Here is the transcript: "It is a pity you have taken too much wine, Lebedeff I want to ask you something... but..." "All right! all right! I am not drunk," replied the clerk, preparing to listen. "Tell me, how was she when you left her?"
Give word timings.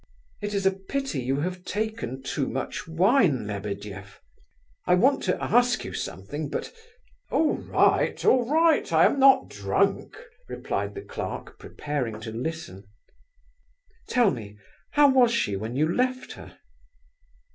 "It 0.41 0.55
is 0.55 0.65
a 0.65 0.71
pity 0.71 1.19
you 1.19 1.41
have 1.41 1.63
taken 1.63 2.23
too 2.23 2.47
much 2.49 2.87
wine, 2.87 3.45
Lebedeff 3.45 4.19
I 4.87 4.95
want 4.95 5.21
to 5.25 5.39
ask 5.39 5.83
you 5.85 5.93
something... 5.93 6.49
but..." 6.49 6.73
"All 7.29 7.55
right! 7.57 8.25
all 8.25 8.49
right! 8.49 8.91
I 8.91 9.05
am 9.05 9.19
not 9.19 9.47
drunk," 9.49 10.17
replied 10.49 10.95
the 10.95 11.03
clerk, 11.03 11.59
preparing 11.59 12.19
to 12.21 12.31
listen. 12.31 12.85
"Tell 14.07 14.31
me, 14.31 14.57
how 14.93 15.07
was 15.11 15.29
she 15.31 15.55
when 15.55 15.75
you 15.75 15.87
left 15.87 16.31
her?" 16.31 16.57